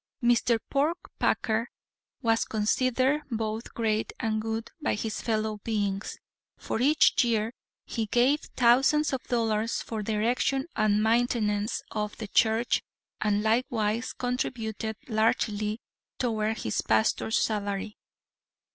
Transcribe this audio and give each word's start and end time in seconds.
Mr. 0.23 0.57
Porkpacker 0.71 1.67
was 2.23 2.43
considered 2.43 3.21
both 3.29 3.71
great 3.75 4.11
and 4.19 4.41
good 4.41 4.71
by 4.81 4.95
his 4.95 5.21
fellow 5.21 5.57
beings, 5.63 6.17
for 6.57 6.81
each 6.81 7.23
year 7.23 7.53
he 7.85 8.07
gave 8.07 8.39
thousands 8.55 9.13
of 9.13 9.21
dollars 9.25 9.83
for 9.83 10.01
the 10.01 10.13
erection 10.13 10.65
and 10.75 11.03
maintenance 11.03 11.83
of 11.91 12.17
the 12.17 12.27
church 12.27 12.81
and 13.21 13.43
likewise 13.43 14.13
contributed 14.13 14.97
largely 15.07 15.79
toward 16.17 16.57
his 16.57 16.81
pastor's 16.81 17.37
salary. 17.39 17.95